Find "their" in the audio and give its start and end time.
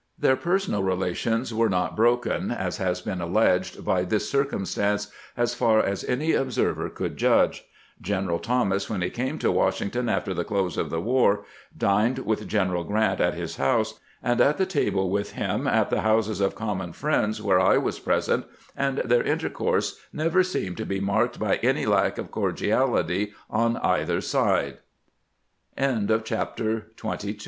0.17-0.35, 19.05-19.21